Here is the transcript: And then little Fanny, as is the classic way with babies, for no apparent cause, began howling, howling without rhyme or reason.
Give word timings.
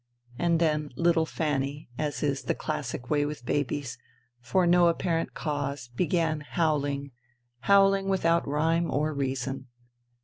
And 0.39 0.59
then 0.59 0.89
little 0.95 1.27
Fanny, 1.27 1.87
as 1.95 2.23
is 2.23 2.41
the 2.45 2.55
classic 2.55 3.11
way 3.11 3.23
with 3.23 3.45
babies, 3.45 3.99
for 4.39 4.65
no 4.65 4.87
apparent 4.87 5.35
cause, 5.35 5.89
began 5.89 6.41
howling, 6.41 7.11
howling 7.59 8.09
without 8.09 8.47
rhyme 8.47 8.89
or 8.89 9.13
reason. 9.13 9.67